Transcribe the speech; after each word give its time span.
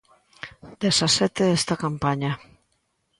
Dezasete 0.81 1.43
esta 1.59 1.75
campaña. 1.83 2.31